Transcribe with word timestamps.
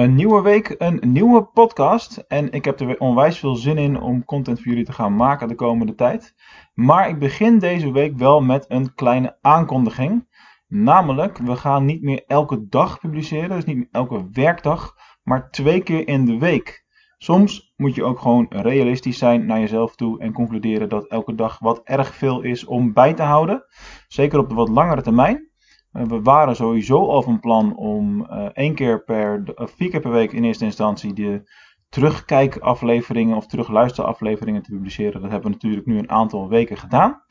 Een 0.00 0.14
nieuwe 0.14 0.42
week, 0.42 0.74
een 0.78 1.00
nieuwe 1.02 1.44
podcast. 1.44 2.16
En 2.16 2.52
ik 2.52 2.64
heb 2.64 2.80
er 2.80 2.98
onwijs 2.98 3.38
veel 3.38 3.54
zin 3.54 3.78
in 3.78 4.00
om 4.00 4.24
content 4.24 4.58
voor 4.58 4.68
jullie 4.68 4.84
te 4.84 4.92
gaan 4.92 5.16
maken 5.16 5.48
de 5.48 5.54
komende 5.54 5.94
tijd. 5.94 6.34
Maar 6.74 7.08
ik 7.08 7.18
begin 7.18 7.58
deze 7.58 7.92
week 7.92 8.16
wel 8.16 8.40
met 8.40 8.64
een 8.68 8.94
kleine 8.94 9.38
aankondiging. 9.40 10.28
Namelijk, 10.66 11.38
we 11.38 11.56
gaan 11.56 11.84
niet 11.84 12.02
meer 12.02 12.24
elke 12.26 12.68
dag 12.68 13.00
publiceren, 13.00 13.48
dus 13.48 13.64
niet 13.64 13.76
meer 13.76 13.88
elke 13.90 14.28
werkdag, 14.32 14.96
maar 15.22 15.50
twee 15.50 15.82
keer 15.82 16.08
in 16.08 16.24
de 16.24 16.38
week. 16.38 16.84
Soms 17.18 17.72
moet 17.76 17.94
je 17.94 18.04
ook 18.04 18.18
gewoon 18.18 18.46
realistisch 18.48 19.18
zijn 19.18 19.46
naar 19.46 19.60
jezelf 19.60 19.94
toe 19.94 20.20
en 20.20 20.32
concluderen 20.32 20.88
dat 20.88 21.06
elke 21.06 21.34
dag 21.34 21.58
wat 21.58 21.80
erg 21.84 22.14
veel 22.14 22.42
is 22.42 22.64
om 22.64 22.92
bij 22.92 23.14
te 23.14 23.22
houden. 23.22 23.64
Zeker 24.08 24.38
op 24.38 24.48
de 24.48 24.54
wat 24.54 24.68
langere 24.68 25.02
termijn. 25.02 25.49
Eh, 25.92 26.02
we 26.02 26.22
waren 26.22 26.56
sowieso 26.56 27.08
al 27.08 27.22
van 27.22 27.40
plan 27.40 27.76
om 27.76 28.26
uh, 28.30 28.44
één 28.52 28.74
keer 28.74 29.04
per, 29.04 29.42
vier 29.54 29.90
keer 29.90 30.00
per 30.00 30.10
week 30.10 30.32
in 30.32 30.44
eerste 30.44 30.64
instantie 30.64 31.12
de 31.12 31.50
terugkijkafleveringen 31.88 33.36
of 33.36 33.46
terugluisterafleveringen 33.46 34.62
te 34.62 34.70
publiceren. 34.70 35.20
Dat 35.20 35.30
hebben 35.30 35.50
we 35.50 35.56
natuurlijk 35.56 35.86
nu 35.86 35.98
een 35.98 36.10
aantal 36.10 36.48
weken 36.48 36.76
gedaan. 36.76 37.22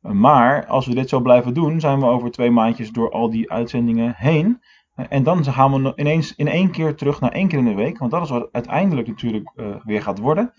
Maar 0.00 0.66
als 0.66 0.86
we 0.86 0.94
dit 0.94 1.08
zo 1.08 1.20
blijven 1.20 1.54
doen, 1.54 1.80
zijn 1.80 1.98
we 1.98 2.06
over 2.06 2.30
twee 2.30 2.50
maandjes 2.50 2.90
door 2.90 3.10
al 3.10 3.30
die 3.30 3.50
uitzendingen 3.50 4.14
heen. 4.16 4.60
En 4.94 5.22
dan 5.22 5.44
gaan 5.44 5.82
we 5.82 5.92
ineens 5.96 6.34
in 6.34 6.48
één 6.48 6.70
keer 6.70 6.94
terug 6.94 7.20
naar 7.20 7.32
één 7.32 7.48
keer 7.48 7.58
in 7.58 7.64
de 7.64 7.74
week. 7.74 7.98
Want 7.98 8.10
dat 8.10 8.22
is 8.22 8.30
wat 8.30 8.48
uiteindelijk 8.52 9.08
natuurlijk 9.08 9.52
weer 9.84 10.02
gaat 10.02 10.18
worden. 10.18 10.52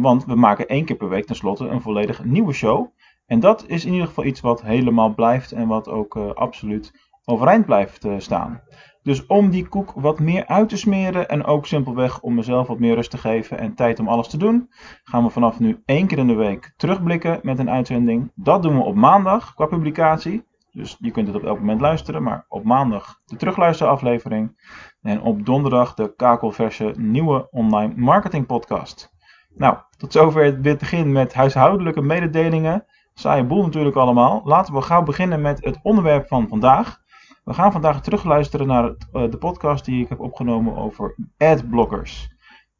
want 0.00 0.24
we 0.24 0.34
maken 0.34 0.66
één 0.66 0.84
keer 0.84 0.96
per 0.96 1.08
week 1.08 1.26
tenslotte 1.26 1.68
een 1.68 1.82
volledig 1.82 2.24
nieuwe 2.24 2.52
show. 2.52 2.88
En 3.26 3.40
dat 3.40 3.64
is 3.66 3.84
in 3.84 3.92
ieder 3.92 4.06
geval 4.06 4.24
iets 4.24 4.40
wat 4.40 4.62
helemaal 4.62 5.14
blijft 5.14 5.52
en 5.52 5.68
wat 5.68 5.88
ook 5.88 6.16
uh, 6.16 6.32
absoluut 6.32 6.92
overeind 7.24 7.66
blijft 7.66 8.04
uh, 8.04 8.14
staan. 8.18 8.62
Dus 9.02 9.26
om 9.26 9.50
die 9.50 9.68
koek 9.68 9.92
wat 9.96 10.20
meer 10.20 10.46
uit 10.46 10.68
te 10.68 10.76
smeren 10.76 11.28
en 11.28 11.44
ook 11.44 11.66
simpelweg 11.66 12.20
om 12.20 12.34
mezelf 12.34 12.66
wat 12.66 12.78
meer 12.78 12.94
rust 12.94 13.10
te 13.10 13.18
geven 13.18 13.58
en 13.58 13.74
tijd 13.74 13.98
om 13.98 14.08
alles 14.08 14.28
te 14.28 14.36
doen, 14.36 14.68
gaan 15.04 15.24
we 15.24 15.30
vanaf 15.30 15.60
nu 15.60 15.82
één 15.84 16.06
keer 16.06 16.18
in 16.18 16.26
de 16.26 16.34
week 16.34 16.72
terugblikken 16.76 17.38
met 17.42 17.58
een 17.58 17.70
uitzending. 17.70 18.32
Dat 18.34 18.62
doen 18.62 18.76
we 18.76 18.82
op 18.82 18.94
maandag 18.94 19.54
qua 19.54 19.66
publicatie. 19.66 20.44
Dus 20.70 20.96
je 21.00 21.10
kunt 21.10 21.26
het 21.26 21.36
op 21.36 21.44
elk 21.44 21.58
moment 21.58 21.80
luisteren, 21.80 22.22
maar 22.22 22.44
op 22.48 22.64
maandag 22.64 23.20
de 23.24 23.36
terugluisteraflevering. 23.36 24.72
En 25.02 25.20
op 25.20 25.46
donderdag 25.46 25.94
de 25.94 26.14
kakelverse 26.16 26.94
nieuwe 26.96 27.48
online 27.50 27.92
marketing 27.96 28.46
podcast. 28.46 29.14
Nou, 29.54 29.76
tot 29.96 30.12
zover 30.12 30.44
het 30.44 30.62
begin 30.62 31.12
met 31.12 31.34
huishoudelijke 31.34 32.02
mededelingen. 32.02 32.84
Saaie 33.18 33.44
boel 33.44 33.62
natuurlijk 33.62 33.96
allemaal. 33.96 34.40
Laten 34.44 34.74
we 34.74 34.82
gauw 34.82 35.02
beginnen 35.02 35.40
met 35.40 35.64
het 35.64 35.78
onderwerp 35.82 36.26
van 36.28 36.48
vandaag. 36.48 37.00
We 37.44 37.54
gaan 37.54 37.72
vandaag 37.72 38.02
terugluisteren 38.02 38.66
naar 38.66 38.84
het, 38.84 39.08
uh, 39.12 39.30
de 39.30 39.38
podcast 39.38 39.84
die 39.84 40.02
ik 40.02 40.08
heb 40.08 40.20
opgenomen 40.20 40.76
over 40.76 41.16
adblockers. 41.38 42.28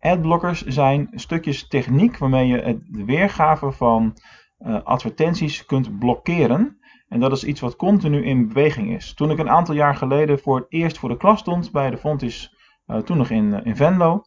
Adblockers 0.00 0.62
zijn 0.62 1.08
stukjes 1.14 1.68
techniek 1.68 2.18
waarmee 2.18 2.46
je 2.46 2.80
de 2.86 3.04
weergave 3.04 3.72
van 3.72 4.16
uh, 4.58 4.82
advertenties 4.82 5.66
kunt 5.66 5.98
blokkeren. 5.98 6.78
En 7.08 7.20
dat 7.20 7.32
is 7.32 7.44
iets 7.44 7.60
wat 7.60 7.76
continu 7.76 8.24
in 8.24 8.48
beweging 8.48 8.94
is. 8.94 9.14
Toen 9.14 9.30
ik 9.30 9.38
een 9.38 9.50
aantal 9.50 9.74
jaar 9.74 9.94
geleden 9.94 10.38
voor 10.38 10.56
het 10.56 10.66
eerst 10.68 10.98
voor 10.98 11.08
de 11.08 11.16
klas 11.16 11.40
stond 11.40 11.72
bij 11.72 11.90
de 11.90 11.98
Fontis, 11.98 12.50
uh, 12.52 12.55
toen 13.04 13.16
nog 13.16 13.30
in, 13.30 13.64
in 13.64 13.76
Venlo, 13.76 14.22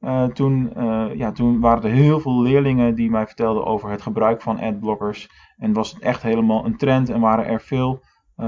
uh, 0.00 0.24
toen, 0.24 0.72
ja, 1.14 1.32
toen 1.32 1.60
waren 1.60 1.82
er 1.82 1.90
heel 1.90 2.20
veel 2.20 2.42
leerlingen 2.42 2.94
die 2.94 3.10
mij 3.10 3.26
vertelden 3.26 3.64
over 3.64 3.90
het 3.90 4.02
gebruik 4.02 4.42
van 4.42 4.60
adblockers. 4.60 5.30
En 5.56 5.72
was 5.72 5.92
het 5.92 6.02
echt 6.02 6.22
helemaal 6.22 6.64
een 6.64 6.76
trend 6.76 7.08
en 7.08 7.20
waren 7.20 7.46
er 7.46 7.60
veel 7.60 8.02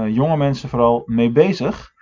jonge 0.07 0.37
mensen 0.37 0.69
vooral 0.69 1.03
mee 1.05 1.31
bezig. 1.31 1.93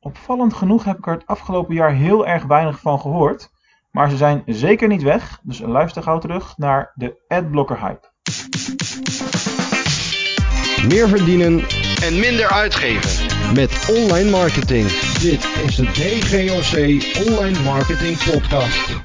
Opvallend 0.00 0.54
genoeg 0.54 0.84
heb 0.84 0.98
ik 0.98 1.06
er 1.06 1.12
het 1.12 1.26
afgelopen 1.26 1.74
jaar 1.74 1.92
heel 1.92 2.26
erg 2.26 2.44
weinig 2.44 2.80
van 2.80 3.00
gehoord. 3.00 3.50
Maar 3.90 4.10
ze 4.10 4.16
zijn 4.16 4.42
zeker 4.46 4.88
niet 4.88 5.02
weg, 5.02 5.40
dus 5.42 5.60
luister 5.60 6.02
gauw 6.02 6.18
terug 6.18 6.56
naar 6.56 6.92
de 6.94 7.24
adblocker 7.28 7.80
hype. 7.80 8.10
Meer 10.88 11.08
verdienen 11.08 11.60
en 12.02 12.20
minder 12.20 12.48
uitgeven 12.48 13.54
met 13.54 13.96
online 13.98 14.30
marketing. 14.30 15.05
Dit 15.20 15.44
is 15.44 15.76
de 15.76 15.84
DGOC 15.84 16.76
Online 17.28 17.62
Marketing 17.62 18.24
Podcast. 18.24 19.00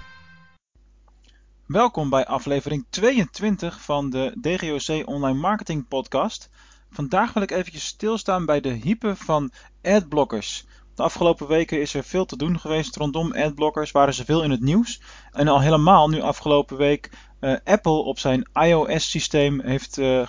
Welkom 1.66 2.10
bij 2.10 2.26
aflevering 2.26 2.86
22 2.90 3.82
van 3.82 4.10
de 4.10 4.38
DGOC 4.42 5.08
Online 5.08 5.40
Marketing 5.40 5.88
Podcast. 5.88 6.50
Vandaag 6.90 7.34
wil 7.34 7.44
ik 7.44 7.52
eventjes 7.52 7.86
stilstaan 7.86 8.46
bij 8.46 8.62
de 8.62 8.70
hype 8.70 9.16
van 9.16 9.52
adblockers. 9.82 10.66
De 10.96 11.04
afgelopen 11.04 11.48
weken 11.48 11.82
is 11.82 11.94
er 11.94 12.04
veel 12.04 12.26
te 12.26 12.38
doen 12.38 12.60
geweest 12.60 12.96
rondom 12.96 13.34
adblockers, 13.34 13.92
waren 13.92 14.14
ze 14.14 14.26
veel 14.26 14.44
in 14.44 14.52
het 14.52 14.62
nieuws. 14.62 15.02
En 15.32 15.48
al 15.48 15.62
helemaal 15.62 16.10
nu 16.10 16.22
afgelopen 16.22 16.78
week 16.78 17.10
uh, 17.40 17.56
Apple 17.64 18.04
op 18.04 18.20
zijn 18.20 18.50
iOS-systeem 18.54 19.62
heeft 19.62 19.98
uh, 19.98 20.28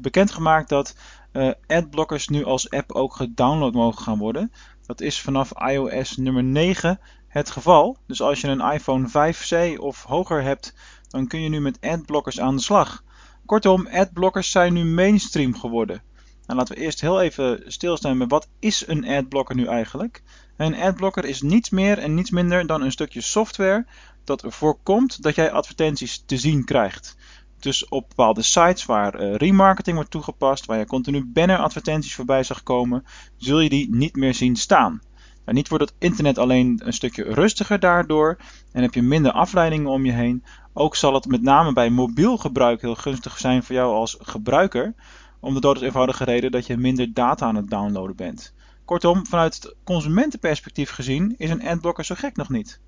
bekendgemaakt 0.00 0.68
dat 0.68 0.94
uh, 1.32 1.50
adblockers 1.66 2.28
nu 2.28 2.44
als 2.44 2.70
app 2.70 2.92
ook 2.92 3.14
gedownload 3.14 3.72
mogen 3.72 4.02
gaan 4.02 4.18
worden. 4.18 4.52
Dat 4.92 5.00
is 5.00 5.20
vanaf 5.20 5.52
iOS 5.68 6.16
nummer 6.16 6.44
9 6.44 7.00
het 7.28 7.50
geval. 7.50 7.96
Dus 8.06 8.22
als 8.22 8.40
je 8.40 8.48
een 8.48 8.72
iPhone 8.72 9.08
5C 9.08 9.78
of 9.78 10.02
hoger 10.02 10.42
hebt, 10.42 10.74
dan 11.08 11.26
kun 11.26 11.40
je 11.40 11.48
nu 11.48 11.60
met 11.60 11.80
adblockers 11.80 12.40
aan 12.40 12.56
de 12.56 12.62
slag. 12.62 13.04
Kortom, 13.46 13.86
adblockers 13.86 14.50
zijn 14.50 14.72
nu 14.72 14.84
mainstream 14.84 15.54
geworden. 15.58 16.02
Nou, 16.46 16.58
laten 16.58 16.74
we 16.74 16.80
eerst 16.80 17.00
heel 17.00 17.20
even 17.20 17.62
stilstaan 17.66 18.18
bij 18.18 18.26
wat 18.26 18.48
is 18.58 18.86
een 18.86 19.08
adblocker 19.08 19.54
nu 19.54 19.66
eigenlijk. 19.66 20.22
Een 20.56 20.74
adblocker 20.74 21.24
is 21.24 21.42
niets 21.42 21.70
meer 21.70 21.98
en 21.98 22.14
niets 22.14 22.30
minder 22.30 22.66
dan 22.66 22.82
een 22.82 22.92
stukje 22.92 23.20
software 23.20 23.86
dat 24.24 24.44
voorkomt 24.46 25.22
dat 25.22 25.34
jij 25.34 25.50
advertenties 25.50 26.22
te 26.26 26.36
zien 26.36 26.64
krijgt. 26.64 27.16
Dus 27.62 27.88
op 27.88 28.08
bepaalde 28.08 28.42
sites 28.42 28.84
waar 28.84 29.20
uh, 29.20 29.34
remarketing 29.34 29.96
wordt 29.96 30.10
toegepast, 30.10 30.66
waar 30.66 30.78
je 30.78 30.86
continu 30.86 31.24
banner 31.24 31.58
advertenties 31.58 32.14
voorbij 32.14 32.42
zag 32.42 32.62
komen, 32.62 33.04
zul 33.36 33.60
je 33.60 33.68
die 33.68 33.94
niet 33.94 34.16
meer 34.16 34.34
zien 34.34 34.56
staan. 34.56 35.00
Nou, 35.44 35.56
niet 35.56 35.68
wordt 35.68 35.84
het 35.84 35.94
internet 35.98 36.38
alleen 36.38 36.80
een 36.84 36.92
stukje 36.92 37.22
rustiger 37.22 37.80
daardoor 37.80 38.38
en 38.72 38.82
heb 38.82 38.94
je 38.94 39.02
minder 39.02 39.32
afleidingen 39.32 39.90
om 39.90 40.04
je 40.04 40.12
heen. 40.12 40.44
Ook 40.72 40.96
zal 40.96 41.14
het 41.14 41.26
met 41.26 41.42
name 41.42 41.72
bij 41.72 41.90
mobiel 41.90 42.36
gebruik 42.36 42.80
heel 42.80 42.94
gunstig 42.94 43.38
zijn 43.38 43.62
voor 43.62 43.74
jou 43.74 43.94
als 43.94 44.16
gebruiker, 44.20 44.94
om 45.40 45.54
de 45.54 45.60
dood 45.60 45.80
eenvoudige 45.80 46.24
reden 46.24 46.50
dat 46.50 46.66
je 46.66 46.76
minder 46.76 47.12
data 47.12 47.46
aan 47.46 47.56
het 47.56 47.70
downloaden 47.70 48.16
bent. 48.16 48.54
Kortom, 48.84 49.26
vanuit 49.26 49.54
het 49.54 49.74
consumentenperspectief 49.84 50.90
gezien 50.90 51.34
is 51.38 51.50
een 51.50 51.66
adblocker 51.66 52.04
zo 52.04 52.14
gek 52.14 52.36
nog 52.36 52.48
niet. 52.48 52.80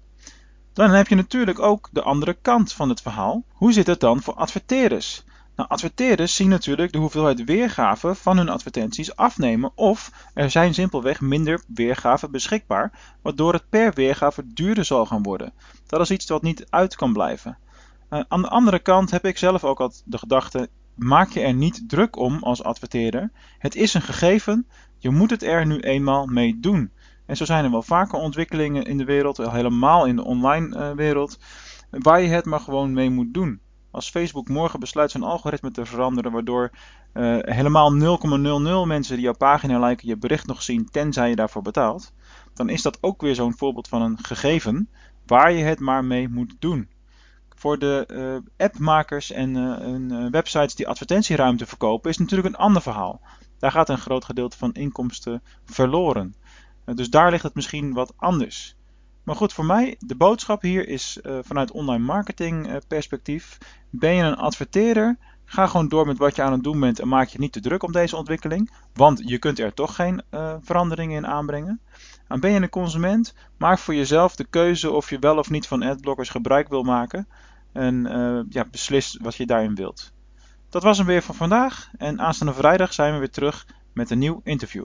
Dan 0.75 0.91
heb 0.91 1.09
je 1.09 1.15
natuurlijk 1.15 1.59
ook 1.59 1.89
de 1.93 2.03
andere 2.03 2.37
kant 2.43 2.73
van 2.73 2.89
het 2.89 3.01
verhaal. 3.01 3.45
Hoe 3.53 3.73
zit 3.73 3.87
het 3.87 4.01
dan 4.01 4.23
voor 4.23 4.35
adverteerders? 4.35 5.25
Nou, 5.57 5.69
adverteerders 5.69 6.35
zien 6.35 6.49
natuurlijk 6.49 6.93
de 6.93 6.99
hoeveelheid 6.99 7.45
weergave 7.45 8.15
van 8.15 8.37
hun 8.37 8.49
advertenties 8.49 9.17
afnemen 9.17 9.73
of 9.75 10.11
er 10.35 10.51
zijn 10.51 10.75
simpelweg 10.75 11.21
minder 11.21 11.62
weergave 11.67 12.29
beschikbaar, 12.29 12.93
waardoor 13.23 13.53
het 13.53 13.69
per 13.69 13.93
weergave 13.93 14.43
duurder 14.47 14.85
zal 14.85 15.07
gaan 15.07 15.23
worden. 15.23 15.53
Dat 15.87 16.01
is 16.01 16.11
iets 16.11 16.29
wat 16.29 16.43
niet 16.43 16.67
uit 16.71 16.97
kan 16.97 17.12
blijven. 17.12 17.59
Uh, 18.11 18.21
aan 18.29 18.43
de 18.43 18.49
andere 18.49 18.79
kant 18.79 19.11
heb 19.11 19.25
ik 19.25 19.39
zelf 19.39 19.65
ook 19.65 19.81
al 19.81 19.93
de 20.05 20.19
gedachte, 20.19 20.69
maak 20.95 21.31
je 21.31 21.41
er 21.41 21.55
niet 21.55 21.89
druk 21.89 22.17
om 22.17 22.43
als 22.43 22.62
adverteerder. 22.62 23.31
Het 23.59 23.75
is 23.75 23.95
een 23.95 24.03
gegeven, 24.03 24.67
je 24.99 25.11
moet 25.11 25.31
het 25.31 25.43
er 25.43 25.67
nu 25.67 25.79
eenmaal 25.79 26.27
mee 26.27 26.61
doen. 26.61 26.91
En 27.27 27.37
zo 27.37 27.45
zijn 27.45 27.65
er 27.65 27.71
wel 27.71 27.83
vaker 27.83 28.19
ontwikkelingen 28.19 28.85
in 28.85 28.99
de 28.99 29.05
wereld, 29.05 29.37
helemaal 29.37 30.07
in 30.07 30.17
de 30.17 30.25
online 30.25 30.77
uh, 30.77 30.91
wereld, 30.91 31.39
waar 31.91 32.21
je 32.21 32.29
het 32.29 32.45
maar 32.45 32.61
gewoon 32.61 32.93
mee 32.93 33.11
moet 33.11 33.35
doen. 33.35 33.61
Als 33.91 34.11
Facebook 34.11 34.49
morgen 34.49 34.81
besluit 34.81 35.11
zijn 35.11 35.23
algoritme 35.23 35.71
te 35.71 35.87
veranderen, 35.87 36.33
waardoor 36.33 36.71
uh, 37.15 37.37
helemaal 37.41 37.93
0,00 37.93 38.87
mensen 38.87 39.15
die 39.15 39.25
jouw 39.25 39.37
pagina 39.37 39.87
liken 39.87 40.09
je 40.09 40.17
bericht 40.17 40.47
nog 40.47 40.62
zien, 40.62 40.89
tenzij 40.91 41.29
je 41.29 41.37
daarvoor 41.37 41.62
betaalt, 41.62 42.12
dan 42.55 42.69
is 42.69 42.83
dat 42.83 42.99
ook 43.01 43.21
weer 43.21 43.35
zo'n 43.35 43.56
voorbeeld 43.56 43.89
van 43.89 44.03
een 44.03 44.19
gegeven 44.23 44.89
waar 45.27 45.53
je 45.53 45.65
het 45.65 45.81
maar 45.81 46.05
mee 46.05 46.29
moet 46.29 46.55
doen. 46.59 46.88
Voor 47.56 47.79
de 47.79 48.09
uh, 48.11 48.67
appmakers 48.67 49.31
en, 49.31 49.56
en 49.81 50.31
websites 50.31 50.75
die 50.75 50.88
advertentieruimte 50.88 51.67
verkopen, 51.67 52.11
is 52.11 52.19
natuurlijk 52.19 52.49
een 52.49 52.61
ander 52.61 52.82
verhaal. 52.82 53.20
Daar 53.59 53.73
gaat 53.73 53.88
een 53.88 53.99
groot 53.99 54.25
gedeelte 54.25 54.56
van 54.56 54.73
inkomsten 54.73 55.43
verloren. 55.65 56.35
Dus 56.84 57.10
daar 57.10 57.31
ligt 57.31 57.42
het 57.42 57.54
misschien 57.54 57.92
wat 57.92 58.12
anders. 58.16 58.76
Maar 59.25 59.36
goed, 59.36 59.52
voor 59.52 59.64
mij, 59.64 59.96
de 59.98 60.16
boodschap 60.16 60.62
hier 60.62 60.88
is 60.88 61.19
uh, 61.22 61.38
vanuit 61.42 61.70
online 61.70 62.04
marketing 62.04 62.69
uh, 62.69 62.76
perspectief. 62.88 63.58
Ben 63.90 64.14
je 64.14 64.22
een 64.22 64.36
adverteerder? 64.36 65.16
Ga 65.44 65.66
gewoon 65.66 65.88
door 65.88 66.06
met 66.06 66.19
wat 66.19 66.36
je 66.36 66.42
aan 66.42 66.52
het 66.52 66.62
doen 66.62 66.81
bent 66.81 67.00
en 67.00 67.08
maak 67.08 67.28
je 67.28 67.38
niet 67.38 67.52
te 67.52 67.60
druk 67.60 67.82
om 67.82 67.92
deze 67.92 68.16
ontwikkeling. 68.16 68.70
Want 68.94 69.20
je 69.25 69.38
kunt 69.38 69.58
er 69.58 69.75
toch 69.75 69.94
geen 69.94 70.22
uh, 70.31 70.54
veranderingen 70.60 71.16
in 71.16 71.26
aanbrengen. 71.26 71.81
En 72.28 72.40
ben 72.40 72.50
je 72.50 72.60
een 72.60 72.69
consument? 72.69 73.34
Maak 73.56 73.78
voor 73.78 73.94
jezelf 73.94 74.36
de 74.36 74.44
keuze 74.44 74.90
of 74.90 75.10
je 75.10 75.19
wel 75.19 75.38
of 75.38 75.50
niet 75.50 75.66
van 75.66 75.82
adblockers 75.82 76.28
gebruik 76.28 76.69
wil 76.69 76.82
maken. 76.82 77.28
En 77.72 78.08
ja, 78.48 78.64
beslis 78.70 79.19
wat 79.22 79.34
je 79.34 79.46
daarin 79.46 79.75
wilt. 79.75 80.12
Dat 80.69 80.82
was 80.82 80.98
hem 80.98 81.06
weer 81.06 81.22
van 81.22 81.34
vandaag. 81.34 81.90
En 81.96 82.20
aanstaande 82.20 82.54
vrijdag 82.54 82.92
zijn 82.92 83.12
we 83.12 83.19
weer 83.19 83.31
terug 83.31 83.66
met 83.92 84.10
een 84.10 84.19
nieuw 84.19 84.40
interview. 84.44 84.84